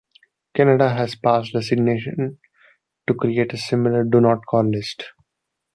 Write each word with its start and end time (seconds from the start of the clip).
Canada 0.55 0.89
has 0.95 1.13
passed 1.13 1.53
legislation 1.53 2.39
to 3.05 3.13
create 3.13 3.53
a 3.53 3.57
similar 3.57 4.03
Do 4.03 4.19
Not 4.19 4.39
Call 4.49 4.67
List. 4.71 5.11